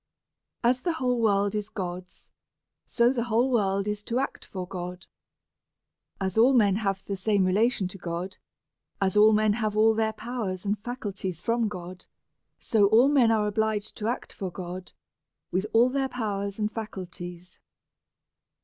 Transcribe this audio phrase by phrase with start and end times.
[0.63, 2.31] As the whole world is God's,
[2.87, 5.05] so the whole world is to act for God.
[6.19, 8.37] As all men have the same relation to God,
[8.99, 12.07] as all men have all their powers and faculties from God;
[12.57, 14.91] so all men are obliged to act for God
[15.51, 17.59] with all their powers and faculties.